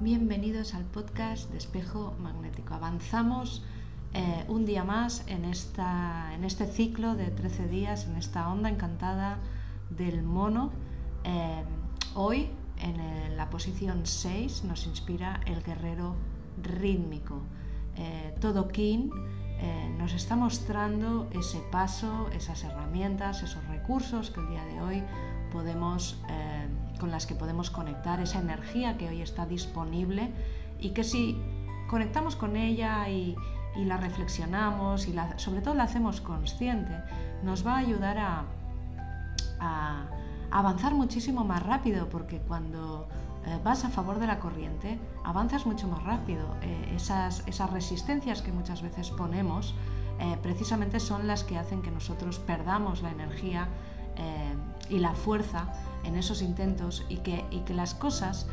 Bienvenidos 0.00 0.74
al 0.74 0.84
podcast 0.84 1.50
de 1.50 1.58
Espejo 1.58 2.14
Magnético. 2.20 2.74
Avanzamos 2.74 3.64
eh, 4.14 4.44
un 4.48 4.66
día 4.66 4.84
más 4.84 5.24
en, 5.26 5.44
esta, 5.44 6.34
en 6.34 6.44
este 6.44 6.66
ciclo 6.66 7.14
de 7.14 7.30
13 7.30 7.68
días, 7.68 8.06
en 8.06 8.16
esta 8.16 8.48
onda 8.48 8.68
encantada 8.68 9.38
del 9.90 10.22
mono. 10.22 10.72
Eh, 11.24 11.62
hoy, 12.14 12.50
en 12.78 13.36
la 13.36 13.48
posición 13.48 14.06
6, 14.06 14.64
nos 14.64 14.86
inspira 14.86 15.40
el 15.46 15.62
guerrero 15.62 16.16
rítmico. 16.62 17.40
Eh, 17.96 18.34
todo 18.40 18.68
Kin 18.68 19.10
nos 19.98 20.12
está 20.14 20.34
mostrando 20.34 21.28
ese 21.32 21.60
paso, 21.70 22.28
esas 22.32 22.64
herramientas, 22.64 23.42
esos 23.42 23.64
recursos 23.68 24.30
que 24.30 24.40
el 24.40 24.48
día 24.48 24.64
de 24.64 24.80
hoy 24.80 25.02
podemos 25.52 26.20
con 27.02 27.10
las 27.10 27.26
que 27.26 27.34
podemos 27.34 27.68
conectar, 27.68 28.20
esa 28.20 28.38
energía 28.38 28.96
que 28.96 29.08
hoy 29.08 29.22
está 29.22 29.44
disponible 29.44 30.30
y 30.78 30.90
que 30.90 31.02
si 31.02 31.36
conectamos 31.88 32.36
con 32.36 32.56
ella 32.56 33.08
y, 33.08 33.36
la 33.74 33.96
reflexionamos 33.96 35.08
y 35.08 35.16
sobre 35.36 35.62
todo 35.62 35.74
la 35.74 35.84
hacemos 35.84 36.20
consciente, 36.20 36.92
nos 37.42 37.66
va 37.66 37.74
a 37.74 37.78
ayudar 37.78 38.18
a, 38.18 40.04
avanzar 40.52 40.94
muchísimo 40.94 41.44
más 41.44 41.62
rápido 41.62 42.08
porque 42.08 42.38
cuando 42.38 43.08
eh, 43.46 43.58
vas 43.64 43.84
a 43.84 43.88
favor 43.88 44.18
de 44.20 44.26
la 44.26 44.38
corriente 44.38 44.98
avanzas 45.24 45.66
mucho 45.66 45.88
más 45.88 46.02
rápido. 46.04 46.56
Eh, 46.62 46.94
esas, 46.94 47.42
esas, 47.46 47.70
resistencias 47.70 48.42
que 48.42 48.52
muchas 48.52 48.82
veces 48.82 49.10
ponemos 49.10 49.74
eh, 50.20 50.36
precisamente 50.42 51.00
son 51.00 51.26
las 51.26 51.42
que 51.42 51.58
hacen 51.58 51.82
que 51.82 51.90
nosotros 51.90 52.38
perdamos 52.38 53.02
la 53.02 53.10
energía 53.10 53.68
y 54.90 54.98
la 54.98 55.14
fuerza 55.14 55.72
en 56.04 56.16
esos 56.16 56.42
intentos 56.42 57.06
y 57.08 57.16
que, 57.16 57.46
que 57.64 57.72
las 57.72 57.94
cosas 57.94 58.46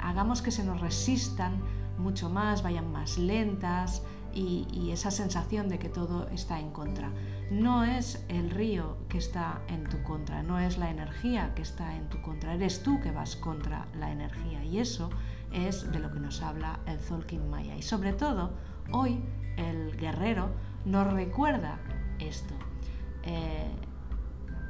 hagamos 0.00 0.42
que 0.42 0.50
se 0.50 0.64
nos 0.64 0.80
resistan 0.80 1.62
mucho 1.96 2.28
más, 2.28 2.64
vayan 2.64 2.90
más 2.90 3.16
lentas 3.16 4.02
y, 4.34 4.90
esa 4.90 5.10
sensación 5.10 5.68
de 5.68 5.78
que 5.78 5.88
todo 5.88 6.28
está 6.28 6.58
en 6.60 6.70
contra. 6.70 7.10
No 7.50 7.84
es 7.84 8.24
el 8.28 8.50
río 8.50 8.96
que 9.08 9.18
está 9.18 9.60
en 9.68 9.84
tu 9.84 10.02
contra, 10.02 10.42
no 10.42 10.58
es 10.58 10.78
la 10.78 10.90
energía 10.90 11.54
que 11.54 11.62
está 11.62 11.96
en 11.96 12.08
tu 12.08 12.20
contra, 12.20 12.54
eres 12.54 12.82
tú 12.82 13.00
que 13.00 13.12
vas 13.12 13.36
contra 13.36 13.86
la 13.98 14.10
energía 14.10 14.64
y 14.64 14.78
eso 14.78 15.10
es 15.52 15.90
de 15.92 16.00
lo 16.00 16.12
que 16.12 16.18
nos 16.18 16.42
habla 16.42 16.80
el 16.86 16.98
Zolkin 16.98 17.48
Maya. 17.48 17.76
Y 17.76 17.82
sobre 17.82 18.12
todo, 18.12 18.50
hoy 18.90 19.20
el 19.56 19.96
guerrero 19.96 20.50
nos 20.84 21.12
recuerda 21.12 21.78
esto. 22.18 22.54
Eh, 23.22 23.70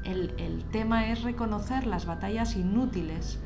el, 0.05 0.65
tema 0.71 1.09
es 1.09 1.23
reconocer 1.23 1.87
las 1.87 2.07
batallas 2.07 2.57
inútiles 2.57 3.41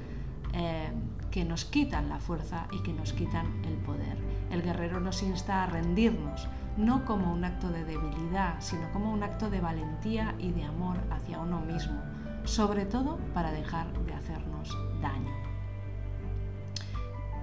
eh, 0.52 0.90
que 1.30 1.44
nos 1.44 1.64
quitan 1.64 2.08
la 2.08 2.18
fuerza 2.18 2.66
y 2.72 2.82
que 2.82 2.92
nos 2.92 3.12
quitan 3.12 3.46
el 3.64 3.74
poder. 3.76 4.18
El 4.50 4.62
guerrero 4.62 5.00
nos 5.00 5.22
insta 5.22 5.62
a 5.62 5.66
rendirnos, 5.66 6.48
no 6.76 7.04
como 7.04 7.32
un 7.32 7.44
acto 7.44 7.70
de 7.70 7.84
debilidad, 7.84 8.54
sino 8.60 8.90
como 8.92 9.12
un 9.12 9.22
acto 9.22 9.50
de 9.50 9.60
valentía 9.60 10.34
y 10.38 10.52
de 10.52 10.64
amor 10.64 10.98
hacia 11.10 11.40
uno 11.40 11.60
mismo, 11.60 12.00
sobre 12.44 12.86
todo 12.86 13.18
para 13.34 13.52
dejar 13.52 13.92
de 14.04 14.14
hacernos 14.14 14.76
daño. 15.00 15.32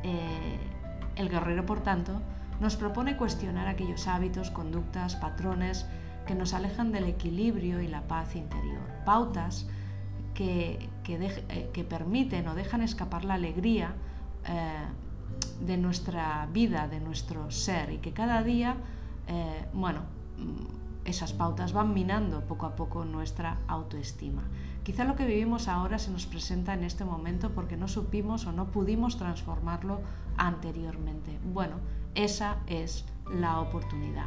Eh, 0.03 0.59
el 1.16 1.30
guerrero, 1.30 1.66
por 1.66 1.81
tanto, 1.81 2.22
nos 2.59 2.75
propone 2.75 3.17
cuestionar 3.17 3.67
aquellos 3.67 4.08
hábitos, 4.08 4.52
conductas, 4.52 5.16
patrones, 5.16 5.86
que 6.25 6.36
nos 6.36 6.53
alejan 6.53 6.92
del 6.92 7.05
equilibrio 7.05 7.81
y 7.81 7.88
la 7.88 8.02
paz 8.02 8.36
interior. 8.36 8.81
Pautas 9.05 9.67
que, 10.33 10.89
eh, 11.08 11.86
permiten 11.89 12.48
o 12.48 12.53
dejan 12.53 12.81
escapar 12.81 13.25
la 13.25 13.36
alegría 13.36 13.95
eh, 14.45 15.66
de 15.66 15.78
nuestra 15.78 16.48
vida, 16.52 16.88
de 16.88 17.00
nuestro 17.00 17.49
ser 17.49 17.92
y 17.92 17.98
que 17.98 18.14
cada 18.14 18.44
día, 18.44 18.76
eh, 19.27 19.67
bueno, 19.73 20.02
mm, 20.38 21.05
esas 21.08 21.32
pautas 21.33 21.71
van 21.71 21.93
minando 21.93 22.42
poco 22.42 22.65
a 22.65 22.76
poco 22.76 23.05
nuestra 23.05 23.60
autoestima. 23.67 24.43
Quizá 24.83 25.05
lo 25.05 25.15
que 25.15 25.26
vivimos 25.26 25.67
ahora 25.67 25.99
se 25.99 26.11
nos 26.11 26.26
presenta 26.26 26.73
en 26.73 26.83
este 26.83 27.05
momento 27.05 27.52
porque 27.52 27.77
no 27.77 27.88
supimos 27.88 28.45
o 28.45 28.52
no 28.52 28.71
pudimos 28.71 29.17
transformarlo 29.17 30.02
anteriormente. 30.38 31.39
Bueno, 31.54 31.76
esa 32.15 32.58
es 32.67 33.05
la 33.33 33.60
oportunidad. 33.60 34.26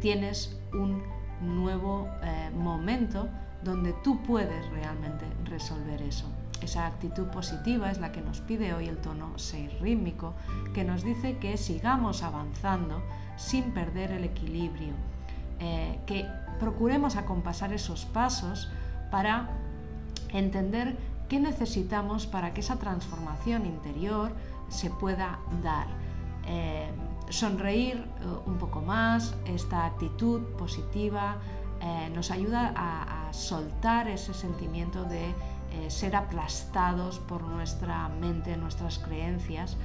Tienes 0.00 0.60
un 0.72 1.02
nuevo 1.40 2.08
eh, 2.22 2.50
momento 2.54 3.28
donde 3.62 3.92
tú 4.04 4.22
puedes 4.22 4.68
realmente 4.70 5.26
resolver 5.44 6.02
eso. 6.02 6.26
Esa 6.60 6.86
actitud 6.86 7.26
positiva 7.28 7.90
es 7.90 7.98
la 7.98 8.12
que 8.12 8.20
nos 8.20 8.40
pide 8.40 8.74
hoy 8.74 8.88
el 8.88 8.98
tono 8.98 9.32
6 9.36 9.80
rítmico, 9.80 10.34
que 10.74 10.84
nos 10.84 11.02
dice 11.02 11.38
que 11.38 11.56
sigamos 11.56 12.22
avanzando 12.22 13.02
sin 13.36 13.72
perder 13.72 14.10
el 14.10 14.24
equilibrio, 14.24 14.92
eh, 15.60 15.98
que 16.06 16.26
procuremos 16.58 17.16
acompasar 17.16 17.72
esos 17.72 18.04
pasos 18.04 18.68
para 19.10 19.48
entender 20.32 20.96
qué 21.28 21.38
necesitamos 21.38 22.26
para 22.26 22.52
que 22.52 22.60
esa 22.60 22.76
transformación 22.76 23.64
interior 23.64 24.32
se 24.68 24.90
pueda 24.90 25.38
dar. 25.62 25.86
Eh, 26.46 26.90
sonreír 27.30 27.96
eh, 27.96 28.24
un 28.46 28.58
poco 28.58 28.80
más, 28.80 29.34
esta 29.46 29.86
actitud 29.86 30.42
positiva 30.56 31.36
nos 32.12 32.32
ayuda 32.32 32.72
a, 32.74 33.32
soltar 33.32 34.08
ese 34.08 34.34
sentimiento 34.34 35.04
de 35.04 35.32
eh, 35.72 35.90
ser 35.90 36.16
aplastados 36.16 37.18
por 37.18 37.42
nuestra 37.42 38.08
mente, 38.08 38.56
nuestras 38.56 38.98
creencias, 38.98 39.76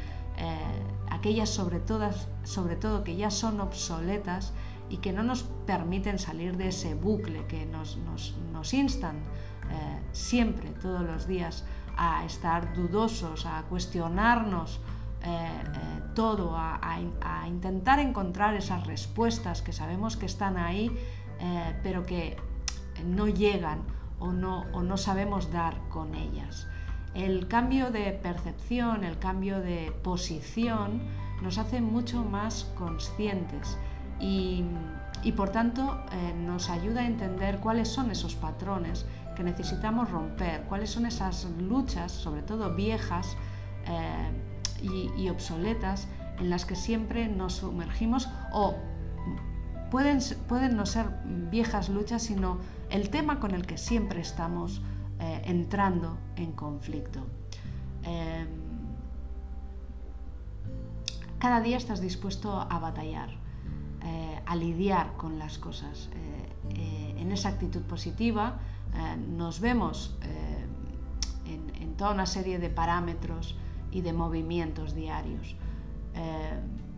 aquellas 1.12 1.50
sobre, 1.50 1.80
sobre 2.44 2.76
todo 2.76 3.04
que 3.04 3.16
ya 3.16 3.30
son 3.30 3.62
obsoletas 3.62 4.52
y 4.90 4.98
que 4.98 5.14
no 5.14 5.22
nos 5.22 5.44
permiten 5.68 6.18
salir 6.18 6.58
de 6.58 6.70
ese 6.70 6.96
bucle 6.96 7.46
que 7.46 7.68
nos, 7.68 8.00
instan 8.74 9.18
siempre, 10.12 10.70
todos 10.82 11.02
los 11.02 11.28
días, 11.28 11.66
a 11.98 12.26
estar 12.26 12.74
dudosos, 12.74 13.46
a 13.46 13.62
cuestionarnos 13.70 14.80
eh, 15.26 15.28
eh, 15.28 16.02
todo, 16.14 16.54
a, 16.58 17.00
intentar 17.48 18.00
encontrar 18.00 18.56
esas 18.56 18.86
respuestas 18.86 19.62
que 19.62 19.72
sabemos 19.72 20.18
que 20.18 20.26
están 20.26 20.58
ahí, 20.58 20.92
eh, 21.40 21.80
pero 21.82 22.06
que 22.06 22.36
no 23.06 23.28
llegan 23.28 23.84
o 24.24 24.32
no, 24.32 24.66
o 24.72 24.82
no 24.82 24.96
sabemos 24.96 25.52
dar 25.52 25.76
con 25.90 26.16
ellas. 26.16 26.68
El 27.14 27.48
cambio 27.48 27.92
de 27.92 28.12
percepción, 28.12 29.04
el 29.04 29.20
cambio 29.20 29.60
de 29.60 29.92
posición 30.04 31.02
nos 31.42 31.58
hace 31.58 31.82
mucho 31.82 32.24
más 32.24 32.72
conscientes 32.76 33.78
y, 34.20 34.64
y 35.24 35.34
por 35.34 35.50
tanto 35.50 36.00
nos 36.46 36.70
ayuda 36.70 37.02
a 37.02 37.06
entender 37.06 37.60
cuáles 37.60 37.90
son 37.90 38.10
esos 38.12 38.34
patrones 38.36 39.06
que 39.36 39.44
necesitamos 39.44 40.10
romper, 40.10 40.62
cuáles 40.64 40.90
son 40.90 41.06
esas 41.06 41.46
luchas, 41.60 42.12
sobre 42.12 42.42
todo 42.44 42.74
viejas, 42.74 43.36
y, 44.82 45.30
obsoletas 45.30 46.08
en 46.40 46.50
las 46.50 46.66
que 46.66 46.76
siempre 46.76 47.28
nos 47.28 47.54
sumergimos 47.54 48.30
o 48.52 48.76
pueden, 49.94 50.76
no 50.76 50.88
ser 50.88 51.06
viejas 51.52 51.90
luchas, 51.90 52.24
sino 52.24 52.58
el 52.90 53.12
tema 53.12 53.40
con 53.40 53.52
el 53.52 53.68
que 53.68 53.78
siempre 53.78 54.22
estamos 54.22 54.82
eh, 55.20 55.44
entrando 55.46 56.18
en 56.36 56.52
conflicto. 56.54 57.20
Em, 58.02 58.48
cada 61.38 61.62
día 61.62 61.78
estás 61.78 62.02
dispuesto 62.02 62.60
a 62.60 62.80
batallar, 62.80 63.30
eh, 64.02 64.42
a 64.44 64.56
lidiar 64.56 65.14
con 65.16 65.38
las 65.38 65.60
cosas. 65.60 66.10
Eh, 66.16 67.14
en 67.20 67.32
esa 67.32 67.50
actitud 67.50 67.84
positiva 67.84 68.60
nos 69.38 69.60
vemos 69.60 70.18
en, 71.46 71.96
toda 71.96 72.12
una 72.12 72.26
serie 72.26 72.58
de 72.58 72.70
parámetros 72.70 73.56
y 73.92 74.02
de 74.02 74.14
movimientos 74.14 74.94
diarios. 74.94 75.56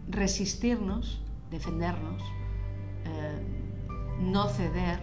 Resistirnos, 0.08 1.22
defendernos, 1.52 2.24
eh, 3.06 3.42
no 4.20 4.48
ceder, 4.48 5.00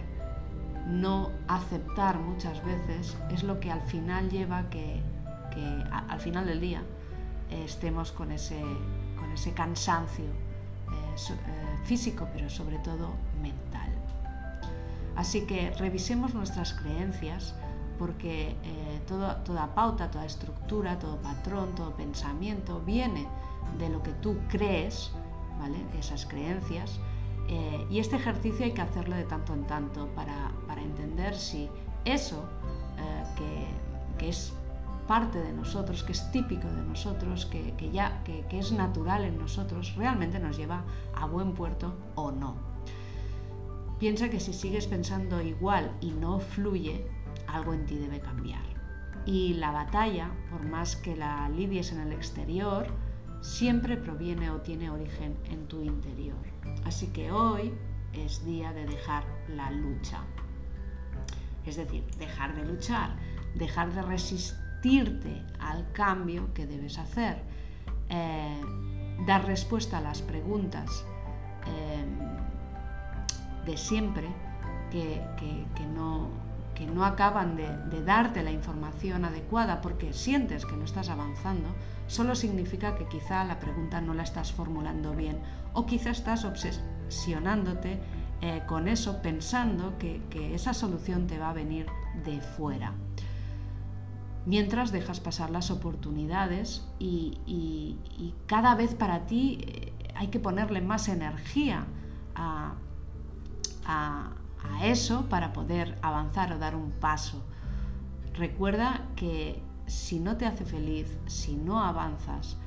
no 0.87 1.31
aceptar 1.47 2.19
muchas 2.19 2.63
veces 2.65 3.17
es 3.31 3.43
lo 3.43 3.59
que 3.59 3.71
al 3.71 3.81
final 3.81 4.29
lleva 4.29 4.69
que, 4.69 5.01
que 5.51 5.83
al 5.89 6.19
final 6.19 6.45
del 6.45 6.59
día 6.59 6.83
estemos 7.49 8.11
con 8.11 8.31
ese, 8.31 8.61
con 9.17 9.31
ese 9.31 9.53
cansancio 9.53 10.25
eh, 10.25 11.83
físico, 11.83 12.27
pero 12.33 12.49
sobre 12.49 12.77
todo 12.79 13.13
mental. 13.41 13.89
Así 15.15 15.41
que 15.45 15.71
revisemos 15.71 16.33
nuestras 16.33 16.73
creencias, 16.73 17.55
porque 17.99 18.55
eh, 18.63 19.01
toda 19.07 19.75
pauta, 19.75 20.09
toda 20.09 20.25
estructura, 20.25 20.97
todo 20.97 21.17
patrón, 21.17 21.75
todo 21.75 21.91
pensamiento 21.95 22.81
viene 22.81 23.27
de 23.77 23.89
lo 23.89 24.01
que 24.01 24.11
tú 24.13 24.37
crees, 24.49 25.11
¿vale? 25.59 25.77
esas 25.99 26.25
creencias, 26.25 26.99
eh, 27.47 27.85
y 27.89 27.99
este 27.99 28.15
ejercicio 28.15 28.65
hay 28.65 28.71
que 28.71 28.81
hacerlo 28.81 29.15
de 29.15 29.23
tanto 29.23 29.53
en 29.53 29.65
tanto 29.65 30.07
para, 30.15 30.51
entender 30.81 31.35
si 31.35 31.69
eso, 32.05 32.43
eh, 32.97 33.23
que, 34.17 34.27
es 34.29 34.53
parte 35.07 35.37
de 35.37 35.51
nosotros, 35.51 36.01
que 36.03 36.13
es 36.13 36.31
típico 36.31 36.65
de 36.67 36.81
nosotros, 36.81 37.45
que, 37.45 37.73
ya 37.91 38.23
que, 38.23 38.45
que 38.49 38.59
es 38.59 38.71
natural 38.71 39.25
en 39.25 39.37
nosotros, 39.37 39.95
realmente 39.97 40.39
nos 40.39 40.55
lleva 40.55 40.83
a 41.13 41.25
buen 41.25 41.53
puerto 41.53 41.93
o 42.15 42.31
no. 42.31 42.55
Piensa 43.99 44.29
que 44.29 44.39
si 44.39 44.53
sigues 44.53 44.87
pensando 44.87 45.41
igual 45.41 45.91
y 45.99 46.11
no 46.11 46.39
fluye, 46.39 47.05
algo 47.47 47.73
en 47.73 47.85
ti 47.85 47.97
debe 47.97 48.19
cambiar. 48.19 48.63
Y 49.25 49.53
la 49.55 49.71
batalla, 49.71 50.31
por 50.49 50.63
más 50.65 50.95
que 50.95 51.15
la 51.15 51.49
lidies 51.49 51.91
en 51.91 51.99
el 51.99 52.13
exterior, 52.13 52.87
siempre 53.43 53.97
proviene 53.97 54.49
o 54.49 54.61
tiene 54.61 54.89
origen 54.89 55.37
en 55.51 55.67
tu 55.67 55.81
interior. 55.81 56.37
Así 56.85 57.07
que 57.07 57.31
hoy 57.31 57.73
es 58.13 58.45
día 58.45 58.71
de 58.71 58.85
dejar 58.85 59.25
la 59.49 59.69
lucha. 59.69 60.21
Es 61.65 61.75
decir, 61.75 62.05
dejar 62.17 62.55
de 62.55 62.65
luchar, 62.65 63.15
dejar 63.55 63.93
de 63.93 64.01
resistirte 64.01 65.43
al 65.59 65.91
cambio 65.91 66.53
que 66.53 66.65
debes 66.65 66.97
hacer, 66.97 67.43
eh, 68.09 68.61
dar 69.27 69.45
respuesta 69.45 69.97
a 69.97 70.01
las 70.01 70.21
preguntas 70.21 71.05
eh, 71.67 72.05
de 73.65 73.77
siempre 73.77 74.27
que, 74.89 75.85
no, 75.95 76.29
que 76.75 76.85
no 76.85 77.05
acaban 77.05 77.55
de, 77.55 78.03
darte 78.03 78.43
la 78.43 78.51
información 78.51 79.25
adecuada 79.25 79.81
porque 79.81 80.13
sientes 80.13 80.65
que 80.65 80.75
no 80.75 80.85
estás 80.85 81.09
avanzando, 81.09 81.69
solo 82.07 82.35
significa 82.35 82.95
que 82.95 83.07
quizá 83.07 83.43
la 83.43 83.59
pregunta 83.59 84.01
no 84.01 84.13
la 84.13 84.23
estás 84.23 84.51
formulando 84.51 85.13
bien 85.13 85.39
o 85.73 85.85
quizá 85.85 86.09
estás 86.09 86.45
obsesionándote 86.45 87.99
eh, 88.41 88.63
con 88.67 88.87
eso 88.87 89.21
pensando 89.21 89.97
que, 89.97 90.21
esa 90.53 90.73
solución 90.73 91.27
te 91.27 91.39
va 91.39 91.51
a 91.51 91.53
venir 91.53 91.87
de 92.25 92.41
fuera. 92.41 92.93
Mientras 94.45 94.91
dejas 94.91 95.21
pasar 95.21 95.49
las 95.49 95.71
oportunidades 95.71 96.85
y, 96.99 97.97
cada 98.45 98.75
vez 98.75 98.93
para 98.93 99.25
ti 99.25 99.59
eh, 99.61 99.93
hay 100.15 100.27
que 100.27 100.39
ponerle 100.39 100.81
más 100.81 101.07
energía 101.07 101.85
a, 104.63 104.87
eso 104.87 105.27
para 105.29 105.53
poder 105.53 105.97
avanzar 106.01 106.53
o 106.53 106.59
dar 106.59 106.75
un 106.75 106.91
paso. 106.91 107.43
Recuerda 108.33 109.07
que 109.15 109.61
si 109.85 110.19
no 110.19 110.37
te 110.37 110.45
hace 110.45 110.65
feliz, 110.65 111.17
si 111.27 111.55
no 111.55 111.83
avanzas, 111.83 112.57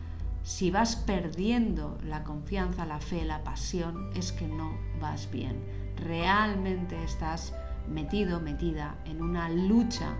si 0.42 0.70
vas 0.70 0.94
perdiendo 0.94 1.98
la 2.04 2.22
confianza, 2.22 2.86
la 2.86 3.00
fe, 3.00 3.24
la 3.24 3.42
pasión, 3.42 4.10
es 4.14 4.30
que 4.30 4.46
no 4.46 4.70
vas 5.00 5.28
bien. 5.30 5.60
Realmente 5.96 7.02
estás 7.02 7.52
metido, 7.88 8.40
metida 8.40 8.94
en 9.06 9.22
una 9.22 9.48
lucha 9.48 10.14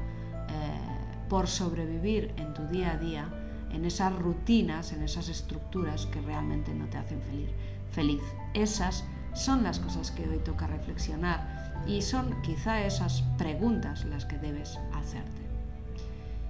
eh, 0.49 1.29
por 1.29 1.47
sobrevivir 1.47 2.35
en 2.39 2.55
tu 2.55 2.67
día 2.67 2.93
a 2.93 2.97
día, 2.97 3.29
en 3.71 3.85
esas 3.85 4.13
rutinas, 4.17 4.93
en 4.93 5.03
esas 5.03 5.29
estructuras 5.29 6.07
que 6.07 6.21
realmente 6.21 6.75
no 6.75 6.87
te 6.87 6.99
hacen 6.99 7.21
feliz. 7.23 7.51
feliz. 7.91 8.23
Esas 8.55 9.05
son 9.33 9.63
las 9.63 9.79
cosas 9.79 10.11
que 10.11 10.29
hoy 10.29 10.39
toca 10.39 10.67
reflexionar 10.67 11.66
y 11.87 12.03
son 12.03 12.41
quizá 12.43 12.85
esas 12.85 13.23
preguntas 13.39 14.05
las 14.05 14.25
que 14.25 14.39
debes 14.39 14.79
hacerte. 14.93 15.47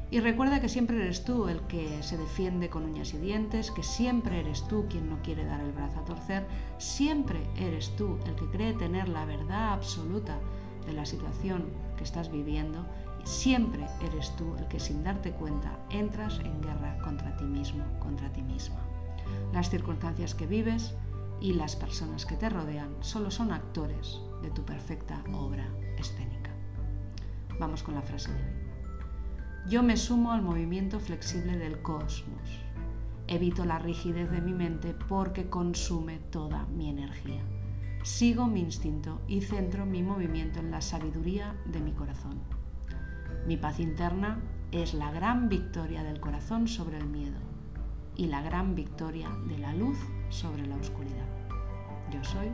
Y 0.08 0.20
recuerda 0.20 0.61
que 0.61 0.69
siempre 0.69 0.96
eres 0.96 1.25
tú 1.25 1.49
el 1.49 1.61
que 1.62 2.02
se 2.02 2.17
defiende 2.17 2.70
con 2.70 2.84
uñas 2.84 3.12
y 3.12 3.19
dientes, 3.19 3.73
que 3.73 3.82
siempre 3.82 4.38
eres 4.38 4.67
tú 4.69 4.87
quien 4.88 5.11
no 5.11 5.20
quiere 5.23 5.44
dar 5.44 5.61
el 5.61 5.73
brazo 5.73 5.99
a 5.99 6.05
torcer, 6.05 6.46
siempre 6.78 7.40
eres 7.56 7.94
tú 7.96 8.19
el 8.26 8.37
que 8.37 8.46
cree 8.46 8.73
tener 8.75 9.08
la 9.08 9.25
verdad 9.25 9.73
absoluta 9.73 10.38
de 10.87 10.93
la 10.93 11.05
situación 11.05 11.64
que 11.96 12.05
estás 12.05 12.31
viviendo, 12.31 12.87
siempre 13.25 13.84
eres 14.00 14.34
tú 14.37 14.55
el 14.58 14.69
que 14.69 14.78
sin 14.78 15.02
darte 15.02 15.32
cuenta 15.32 15.76
entras 15.90 16.38
en 16.38 16.62
guerra 16.62 16.99
contra 17.02 17.37
ti 17.37 17.44
mismo, 17.44 17.84
contra 17.99 18.32
ti 18.32 18.43
misma. 18.43 18.78
Las 19.52 19.70
circunstancias 19.70 20.37
que 20.37 20.46
vives 20.46 20.94
y 21.40 21.55
las 21.55 21.75
personas 21.75 22.25
que 22.26 22.37
te 22.37 22.49
rodean 22.49 22.94
solo 23.00 23.32
son 23.32 23.50
actores 23.50 24.20
de 24.43 24.50
tu 24.50 24.65
perfecta 24.65 25.23
obra 25.33 25.67
escénica. 25.99 26.50
Vamos 27.59 27.83
con 27.83 27.94
la 27.94 28.03
frase 28.03 28.33
de 28.33 28.38
hoy. 28.38 28.67
Yo 29.69 29.83
me 29.83 29.97
sumo 29.97 30.33
al 30.33 30.43
movimiento 30.43 31.00
flexible 31.00 31.56
del 31.56 31.83
cosmos. 31.83 32.62
Evito 33.27 33.65
la 33.65 33.79
rigidez 33.79 34.31
de 34.31 34.41
mi 34.41 34.53
mente 34.53 34.94
porque 35.09 35.49
consume 35.49 36.19
toda 36.31 36.67
mi 36.67 36.88
energía. 36.88 37.43
Sigo 38.05 38.47
mi 38.47 38.61
instinto 38.61 39.21
y 39.27 39.41
centro 39.41 39.85
mi 39.85 40.03
movimiento 40.03 40.61
en 40.61 40.71
la 40.71 40.81
sabiduría 40.81 41.56
de 41.65 41.81
mi 41.81 41.93
corazón. 41.93 42.38
Mi 43.47 43.56
paz 43.56 43.81
interna 43.81 44.38
es 44.71 44.94
la 44.94 45.11
gran 45.11 45.49
victoria 45.49 46.05
del 46.05 46.21
corazón 46.21 46.69
sobre 46.69 46.99
el 46.99 47.06
miedo 47.06 47.38
y 48.15 48.27
la 48.27 48.43
gran 48.43 48.75
victoria 48.75 49.29
de 49.49 49.59
la 49.59 49.75
luz 49.75 49.99
sobre 50.29 50.67
la 50.67 50.77
oscuridad. 50.77 51.27
Yo 52.12 52.23
soy 52.23 52.53